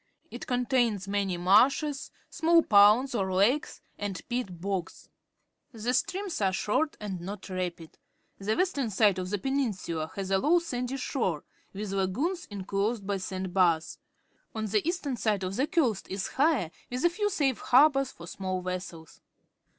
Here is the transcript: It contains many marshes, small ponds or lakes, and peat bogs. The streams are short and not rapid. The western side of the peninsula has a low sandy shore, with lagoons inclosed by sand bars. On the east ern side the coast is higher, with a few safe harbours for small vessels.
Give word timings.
It 0.31 0.47
contains 0.47 1.07
many 1.07 1.37
marshes, 1.37 2.09
small 2.31 2.63
ponds 2.63 3.13
or 3.13 3.31
lakes, 3.31 3.81
and 3.99 4.19
peat 4.29 4.59
bogs. 4.59 5.09
The 5.73 5.93
streams 5.93 6.41
are 6.41 6.51
short 6.51 6.97
and 6.99 7.21
not 7.21 7.47
rapid. 7.49 7.99
The 8.39 8.55
western 8.57 8.89
side 8.89 9.19
of 9.19 9.29
the 9.29 9.37
peninsula 9.37 10.11
has 10.15 10.31
a 10.31 10.39
low 10.39 10.57
sandy 10.57 10.97
shore, 10.97 11.43
with 11.71 11.91
lagoons 11.91 12.45
inclosed 12.47 13.05
by 13.05 13.17
sand 13.17 13.53
bars. 13.53 13.99
On 14.55 14.65
the 14.65 14.81
east 14.89 15.05
ern 15.05 15.17
side 15.17 15.41
the 15.41 15.67
coast 15.67 16.07
is 16.09 16.29
higher, 16.29 16.71
with 16.89 17.05
a 17.05 17.09
few 17.11 17.29
safe 17.29 17.59
harbours 17.59 18.11
for 18.11 18.25
small 18.25 18.59
vessels. 18.63 19.21